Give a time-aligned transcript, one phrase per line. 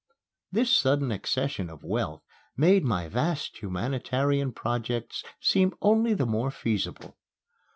[0.51, 2.23] This sudden accession of wealth
[2.57, 7.19] made my vast humanitarian projects seem only the more feasible.